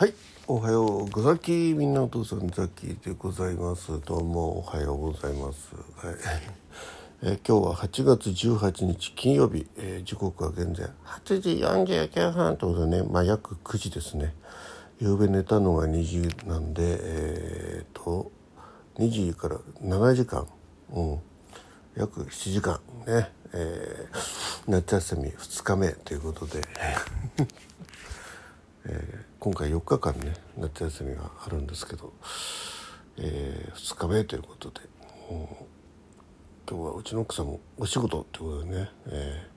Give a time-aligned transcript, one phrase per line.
[0.00, 0.14] はい、
[0.46, 4.00] おはようござきみんなお父さんザキでございます。
[4.00, 5.74] どうもおはようございます。
[5.74, 6.14] はい。
[7.22, 11.50] え今日は8月18日金曜日、えー時刻は現在8時
[12.06, 14.32] 49分ということでね、まあ約9時ですね。
[15.02, 18.32] 夕べ寝たのが2時なんで、えー、と
[18.96, 20.46] 2時から7時間、
[20.94, 21.18] うん、
[21.94, 26.62] 約7時間ね、えー夏休み2日目ということで。
[28.86, 32.12] えー今回4日間ね夏休みがあるんですけど、
[33.16, 34.80] え2日目ということで、
[35.30, 35.46] うん
[36.68, 39.48] 今日はうちの奥さんもお仕事ってことでね、え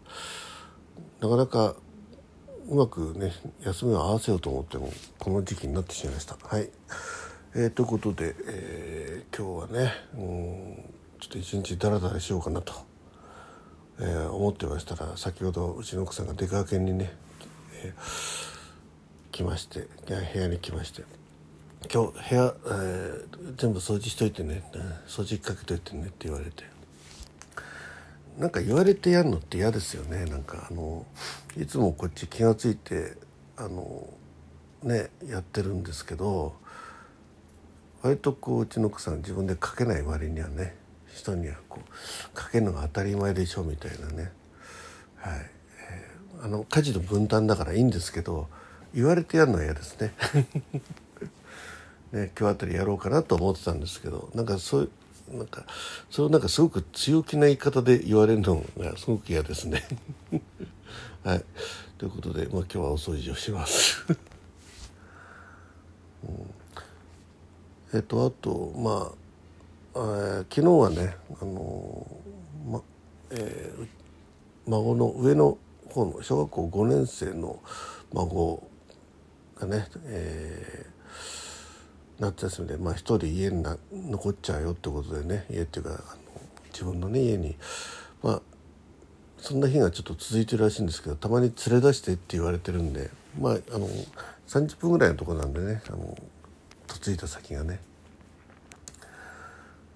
[1.22, 1.76] ーなかなか
[2.70, 3.34] うまくね
[3.66, 6.38] 休みを合わせようと思ってもこの時期になってしまいました。
[6.42, 6.70] はい、
[7.56, 10.76] えーということで、えー今日はね、うん、
[11.20, 12.74] ちょっと一日ダラダラしようかなと、
[14.00, 17.12] えー思ってましたら先ほどうちの奥さんが出かけにね、
[17.84, 18.53] えー
[19.34, 21.04] 来まして部屋に来まして
[21.92, 24.64] 「今日部屋、えー全部掃除しといてね。
[25.08, 26.64] 掃除かけといてね」って言われて。
[28.38, 30.26] なんか言われてやるのって嫌ですよね。
[30.26, 31.06] なんかあの
[31.56, 33.18] いつもこっち気が付いて
[33.58, 34.08] あの
[34.84, 36.56] ねやってるんですけど
[38.02, 40.76] 割とこううちの奥さん自分でかけない割にはね
[41.14, 44.32] 人にはこうかけるのが当たり前でしょみたいなね。
[45.18, 45.52] はい、
[45.90, 48.50] えーあの家事の分担だからいいんですけど
[48.94, 50.14] 言われてやるのは嫌ですね。
[52.12, 55.66] ね今日あたりやろうかなと思ってたんですけどなんかそういうなんか
[56.12, 59.84] そうなんかすごく強気な言い方で言われるのがすごく嫌ですね。
[61.24, 61.46] はい。
[61.98, 64.06] ということで、まあ、今日はお掃除をします。
[67.94, 69.12] えっとあとまあ、
[69.96, 72.08] えー昨日はねあの
[72.68, 72.82] ま
[73.32, 73.88] えー
[74.68, 75.58] 孫の上の
[75.90, 77.60] 方の小学校5年生の
[78.14, 78.68] 孫
[79.66, 80.94] がね、えー
[82.20, 86.00] 夏休みでまあ一人家にな残っちゃうよってことでね家っていうかあの
[86.72, 87.56] 自分のね家に
[88.22, 88.42] まあ
[89.40, 93.90] そんな日がちょっと続いてるらしいんですけどたまに連れ出してって言われてるんでまああの
[94.48, 96.16] 30分ぐらいのとこなんでねあの
[97.06, 97.80] 嫁いだ先がね。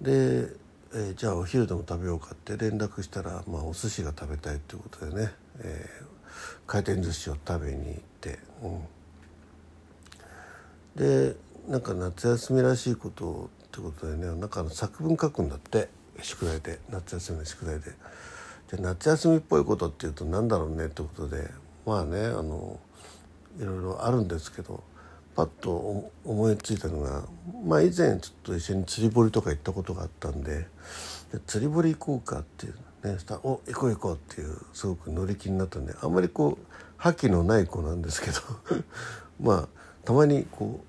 [0.00, 0.48] で、
[0.92, 6.08] えーじゃあお昼でも食べようかって連絡したら、まあ、お寿司が食べたいっていうことでね、えー
[6.66, 8.80] 回転寿司を食べに行って、うん、
[10.96, 11.36] で
[11.68, 15.88] なんか夏休みらしいことってことでねなんかの作文書くんだって。
[16.20, 16.80] 宿題で。
[16.90, 17.92] 夏休みの宿題で。
[18.70, 21.48] じゃ夏休みっぽいことっていうと何だろうねってことで。
[21.86, 22.78] まあねあの
[23.58, 24.82] いろいろあるんですけど
[25.34, 27.24] パッと思いついたのが
[27.64, 30.66] まあ以前ちょっと一緒に釣り堀とか行ったことがあったんで
[31.32, 32.72] で釣り堀行こうかっていう
[33.04, 36.66] ねそした「お行こう行こう」っていうすごく乗り気になったんであんまりこう
[36.98, 38.36] 覇気のない子なんですけど。
[39.40, 39.77] まあ
[40.08, 40.80] たまにこ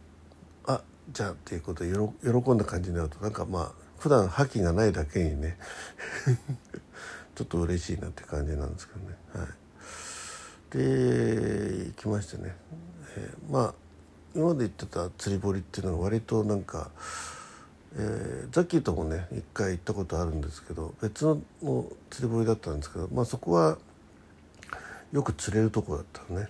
[0.65, 0.81] う「あ
[1.11, 5.57] じゃあ」っていうことで喜んだ感じになるとなんかまあ普段覇気がないだけにね
[7.35, 9.17] ちょっと嬉しいなって感じなんですけどね。
[9.33, 12.55] はい、で行きましてね、
[13.17, 13.73] えーまあ
[14.33, 16.89] 今まで言ってた釣り堀っていうのは割となんか、
[17.97, 23.77] えーザッキーともね一回行ったことあるんですけど別のの釣り堀だったんですけど、まあ、そこは
[25.11, 26.47] よく釣れるとこだったのね。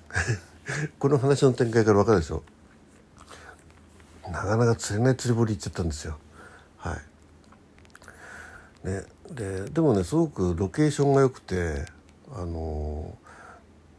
[1.00, 2.44] この話の展開から分かるでしょ？
[4.32, 6.18] なかなか釣れない釣り堀行っちゃったんですよ。
[6.78, 8.88] はい。
[8.88, 11.86] ね、ででもねすごくロケーションが良くて
[12.32, 13.18] あの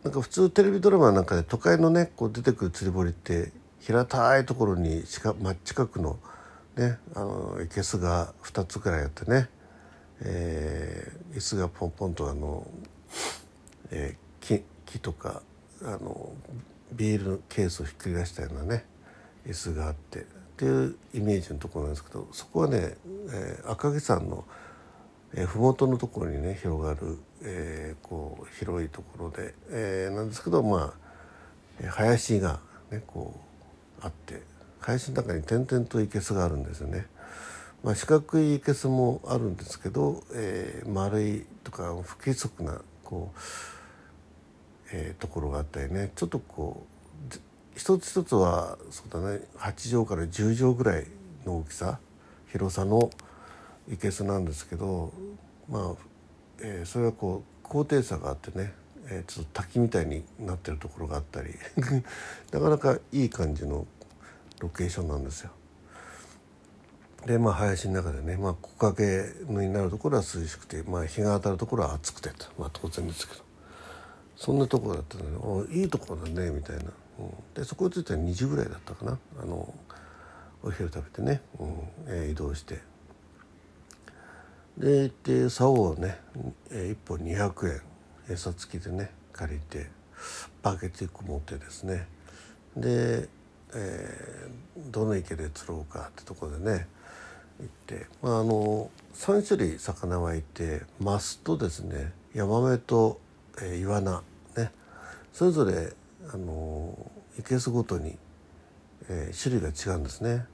[0.02, 6.18] なんか普通テレビドラマなんかで都会のねこう出てくる釣り堀って平たいところに近真っ近くの
[6.76, 9.48] ねあの生けすが2つくらいあってね、
[10.22, 12.66] えー椅子がポンポンとあの、
[13.90, 15.42] えー木木とか
[15.82, 16.32] あの
[16.92, 18.84] ビールのケースをひっくり返したようなね
[19.46, 20.22] 椅子があってっ
[20.56, 22.96] ていうイメージのところなんですけどそこはね、
[23.32, 24.44] えー赤城山の
[25.34, 30.92] えー、麓のところにね広がる、えーこう広いところで、えーなんですけどま
[31.84, 33.38] あ林がねこ
[34.02, 34.42] うあって
[34.80, 37.06] 林の中に点々と生けすがあるんですよね。
[37.82, 43.38] まあ、四角い生けすもあるんですけど、えー丸いとか不規則なこう、
[44.92, 46.89] えーところがあったりねちょっとこう
[47.80, 51.06] 一つ一つはそうだね8畳から10畳ぐらい
[51.46, 51.98] の大きさ
[52.52, 53.08] 広さの
[53.90, 55.14] いけすなんですけど
[55.66, 56.04] まあ、
[56.60, 58.74] えーそれはこう高低差があってね、
[59.06, 61.54] えーちょっと滝みたいになってるところがあったり
[62.52, 63.86] なかなかいい感じの
[64.58, 65.50] ロケーションなんですよ。
[67.24, 73.42] でまあ林の中でね、まあ、木陰になるところは涼しくて、まあ、日が当たるところは暑くてと、まあ、当然ですけど
[74.36, 76.84] そんなところだったので「おいいところだね」みたいな、
[77.54, 79.18] でそこに着いたら2時ぐらいだったかな。
[79.42, 79.74] あの
[80.62, 81.74] お昼食べてね、うん。
[82.06, 82.80] えー、移動して。
[84.76, 86.18] で行って竿をね、
[86.70, 87.80] えー、1本200円。
[88.30, 89.88] 餌付きでね借りて
[90.62, 92.06] バケツ1個持ってですね。
[92.76, 93.28] で、
[93.74, 96.86] えー、どの池で釣ろうかってとこでね
[97.58, 103.20] 行って、まあ、あの3種類魚はいてマスとですねヤマメと、
[103.60, 104.22] えー、イワナ
[104.56, 104.70] ね。
[105.32, 105.92] それぞれ
[106.28, 108.18] あのいけすごとに、
[109.08, 110.44] えー、種類が違うんですね。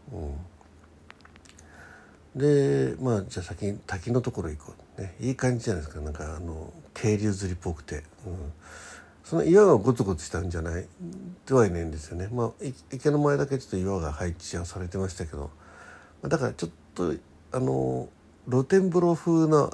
[2.34, 6.00] うん、でまあじゃあ先に滝のところ行こう、ね、いい感じじゃないですか。
[6.00, 8.52] なんかあの渓流釣りっぽくて、うん、
[9.24, 10.86] その岩がゴツゴツしたんじゃない？
[11.46, 12.28] ではいないんですよね。
[12.32, 12.50] まあ
[12.92, 15.50] 池の前だけちょっと岩が配置はされてましたけど。
[16.22, 17.14] だからちょっと
[17.52, 18.08] あの
[18.48, 19.70] 露天風呂風な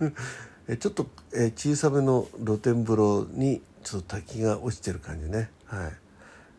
[0.78, 1.06] ちょっと
[1.54, 5.92] 小さめの露天風呂にちょっと滝が落ちてる感じねはい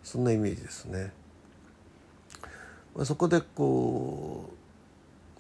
[0.04, 1.12] そんなイメージですね。
[2.96, 4.52] まあ、そこでこ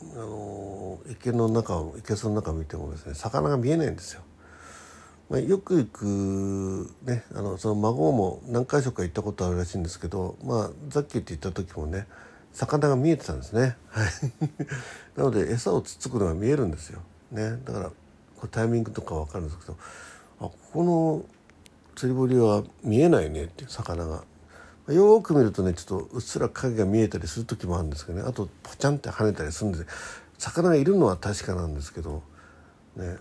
[0.01, 4.21] うあの池の中を池その中を見てもですね魚が見えないんですよ。
[5.29, 12.07] まあ、よく行くねあのその孫も何回所か行ったことあるらしいんですけどまあさっきって言った時もね
[12.51, 13.77] 魚が見えてたんですね。
[13.87, 14.07] はい、
[15.15, 17.01] なので餌をつつくのが見えるんですよ。
[17.31, 17.93] ね、だからこ
[18.43, 19.77] うタイミングとか分かるんですけど
[20.39, 21.25] あここの
[21.95, 24.23] 釣り堀は見えないねっていう魚が。
[24.87, 28.25] よく見るとねちょっとうっすら影が見えたりする時もあるんですけどね。
[28.27, 29.83] あとポチャンって跳ねたりするんで
[30.37, 32.21] 魚がいるのは確かなんですけど
[32.95, 33.15] ね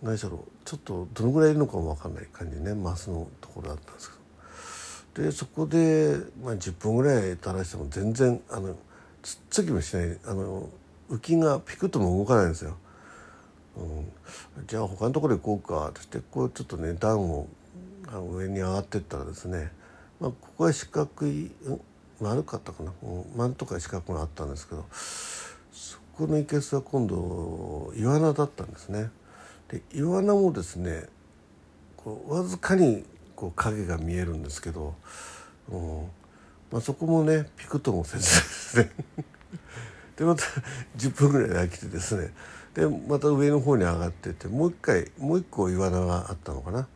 [0.00, 2.74] 何しろちょっとどのぐらいいるのかも分かんない感じね。
[2.74, 4.14] マスのところだったんですけ
[5.20, 5.26] ど。
[5.26, 8.76] でそこで、まあ、10分ぐらい垂らしても全然あの
[9.22, 10.18] つっつきもしない。
[10.24, 10.70] あの
[11.10, 12.76] 浮きがピクッとも動かないんですよ。
[13.76, 13.82] う
[14.60, 17.46] ん、じゃあ他のところ行こうかってしてこうちょっとね段を
[18.18, 19.70] 上に上がってったらですね、
[20.18, 21.52] まあ、ここは四角い、
[22.20, 22.92] 丸かったかな、
[23.36, 29.10] 丸とか四角があったんですけどそこの生けすは今度イワナだったんですね。
[29.68, 31.04] でイワナもですね
[31.96, 33.04] こうわずかに
[33.36, 34.94] こう影が見えるんですけど、
[35.70, 36.02] うん
[36.72, 38.90] まあ、そこもねピクともせずですね
[40.16, 40.42] でまた
[40.96, 42.34] 10分ぐらいで飽きてですね
[42.74, 46.88] でまた上の方に上がっててもう一回もう一個イワナがあったのかな。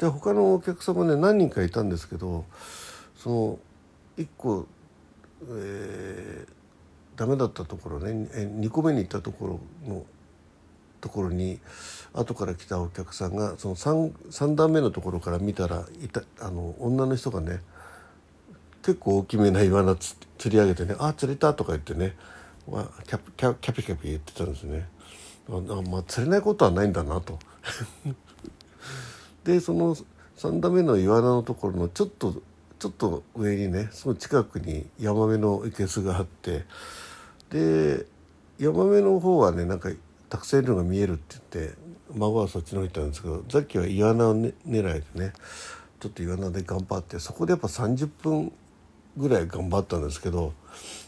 [0.00, 2.46] で他のお客様ね何人かいたんですけど
[3.16, 3.58] その
[4.16, 4.66] 1個、
[5.50, 10.04] えー、ダメだったところね2個目に行ったところの
[11.02, 11.60] ところに
[12.14, 17.60] 後から来たお客さんがその 3, 3段目のところから見たらいたあの女の人がね
[18.82, 20.16] 結構大きめなイワナ釣
[20.46, 22.16] り上げてね「あ釣れた」とか言ってね
[22.66, 24.88] キャキャキャピキャピ言ってたんですね。
[25.48, 25.52] あ
[25.90, 27.38] まあ釣れないことはないんだなと
[29.44, 29.96] でその
[30.36, 32.42] 3段目の岩名のところのちょっと
[32.78, 36.64] ちょっと上にねその近くにヤマメの生けすがあって
[37.50, 38.06] で
[38.58, 39.90] ヤマメの方はねなんか
[40.30, 41.74] たくさんいるのが見えるって言って
[42.14, 45.32] 孫はそっちの方行ったんですけどさっきはイワナを、ね、狙いでね
[46.00, 48.52] ちょっとイワナで頑張ってそこでやっぱ30分
[49.16, 50.54] ぐらい頑張ったんですけど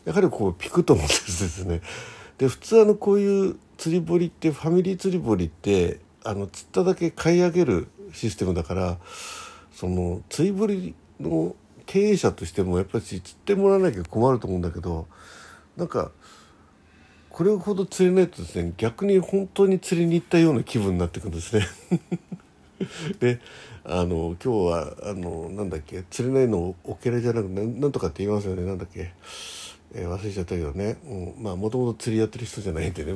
[0.04, 1.80] やはりこうピクと思ってですね。
[2.36, 8.98] で普通あのこういう釣り堀ってファミリー釣り堀ってあの釣っただけ買い上げるシステムだから
[9.72, 11.56] その釣り堀の
[11.86, 15.06] 経営者としてもやっぱり釣ってもらわなきゃ困ると思うんだけど
[15.76, 16.10] なんか
[17.30, 21.66] これほど釣れないとですね逆に本当に釣りに行ったような気分になってくるんですね。
[23.20, 23.40] で
[23.84, 28.64] あの今日はあのなんだっけ釣れないのオケラじゃなくてなんとかって言いますよね。
[28.64, 29.12] なんだっけ、
[29.94, 33.14] えー、忘れちゃったけどね、うん、まあもともと釣りやってる人じゃないんでね、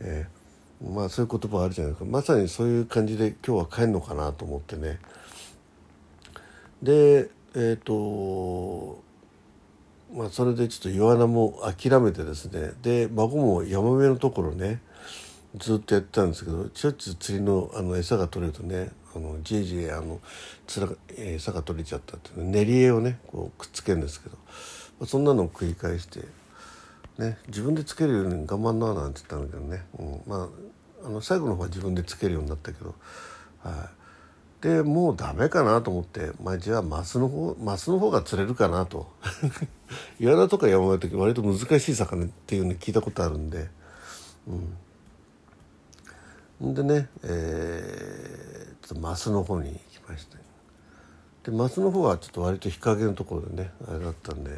[0.00, 0.41] えー
[0.90, 2.10] まあそういう言葉あるじゃないですか。
[2.10, 4.98] まさにそういう感じで今日は帰るのかなと思ってね。
[6.82, 9.02] でえっ、ー、と
[10.14, 12.72] まあそれでちょっとイワナも諦めてですね。
[12.82, 14.80] で孫もヤマメのところね
[15.56, 20.20] ずっとやってたんですけどしょっちゅう釣りのあの餌が取れるとねあのじいじいあの
[20.66, 24.36] つら餌が取れちゃったっていう練り餌をねこうくっつけるんですけど、
[24.98, 26.20] まあ、そんなのを繰り返して、
[27.18, 30.48] ね、自分でつけるように頑張んななんて言ったんだけどね、うん、まあ
[31.04, 32.94] あの最後の方は自分でつけるようになったけど、
[33.62, 33.90] は
[34.60, 39.10] い、でもうダメかなと思って、まあ、じゃあマスの方マスの方が釣れるかなと。
[40.18, 43.68] イワナとか山の時割と難しい魚っていうの聞いたことあるんで、
[46.60, 50.38] うん、でね、えー、マスの方に行きました。
[51.44, 54.52] でマスの方はちょっと割と日陰のところでねあれだったんで、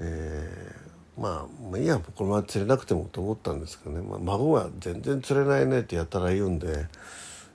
[0.00, 6.86] えーまあ、いいやこのまま釣れなくてもと思ったんですけどね、まあ、孫は全然釣れないねってやったら言うんで。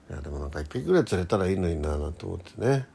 [0.10, 2.88] いやでもなんか1匹ぐらい釣れたらいいのにななんて思ってね、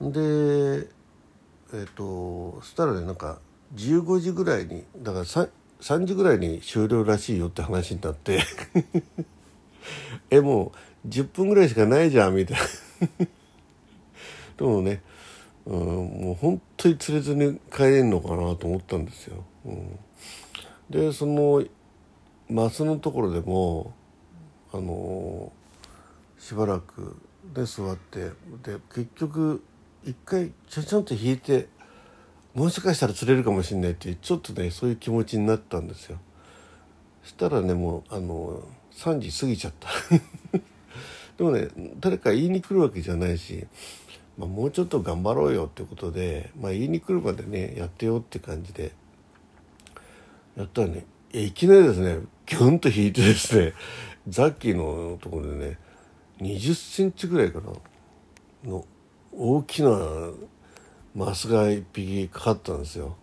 [0.00, 0.88] うん、で
[1.72, 3.38] えっ、とそしたらねなんか
[3.76, 5.48] 15時ぐらいにだから 3,
[5.80, 8.40] 3時ぐらいに終了らしいよって話になって。
[10.30, 10.72] えも
[11.04, 13.26] う10分ぐらいしかないじゃんみたいな。
[14.58, 15.02] でもね、
[15.68, 19.44] うん、もう本当に釣れずに帰れんのかなと思ったんですよ。
[19.66, 19.98] うん、
[20.88, 21.62] でその
[22.48, 23.92] マスのところでも
[24.72, 25.52] あの
[26.38, 27.20] しばらく
[27.54, 28.30] で座って
[28.62, 29.62] で結局
[30.04, 31.68] 一回ちゃちゃんと引いて
[32.54, 36.18] もしかしたら釣れるかもしれないってちょっとねそういう気持ちになったんですよ。
[37.22, 39.90] したらねもうあの3時過ぎちゃった
[41.36, 41.68] でもね
[42.00, 43.66] 誰か言いに来るわけじゃないし、
[44.38, 48.92] まあ、もうちょっと頑張ろうよってことで、まあ、言いに来るまでねやってよって感じで
[50.56, 53.74] やったらねいきなりですねギュンと引いてですね
[54.28, 55.78] ザッキーのところでね
[56.40, 57.66] 20センチぐらいかな
[58.70, 58.84] の
[59.32, 59.90] 大きな
[61.14, 63.16] マスが1匹かかったんですよ。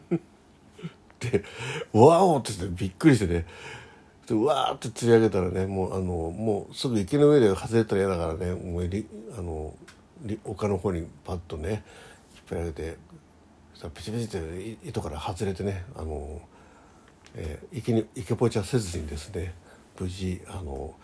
[1.20, 1.44] で
[1.94, 3.46] 「わお!」ってってびっくりしてね
[4.26, 8.84] でわーって釣り上げたらねもうあのもうすぐ池の上で外れたら嫌だからねもう
[9.38, 9.74] あの
[10.44, 11.82] 丘の方にパッとね引っ
[12.50, 12.96] 張り上げて
[13.94, 16.40] ピチピチって糸から外れてねあの、
[17.34, 19.54] えー、池に池ポチャせずにですね
[19.98, 20.94] 無事あの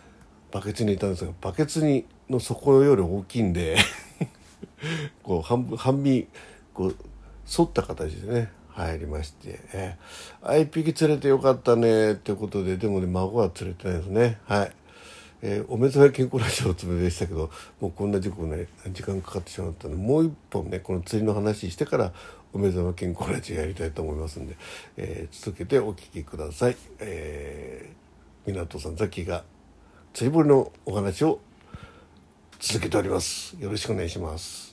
[0.50, 3.76] バケツにいたんですがバケツにの底より大きいんで
[5.22, 6.28] こう半半身
[6.74, 6.96] こう
[7.46, 14.72] 反った形でね入りまして「えー、あ一匹釣れてよかったね」ってことででもね孫は釣れてないですねはい。
[15.44, 22.12] えー、おめざめ健康ラジオおつめでしたけどもうこんな時間ね時間かかってしまったのでもう一本ねこの釣りの話してから
[22.52, 24.56] おめざめ健康ラジオやりたいと思いますんで、
[24.96, 26.76] えー、続けてお聞きください。
[27.00, 29.42] えー、港さんザキが
[30.12, 31.40] 釣り堀のお話を
[32.60, 33.56] 続けております。
[33.58, 34.71] よろしくお願いします。